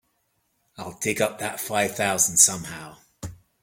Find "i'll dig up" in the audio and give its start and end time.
0.77-1.37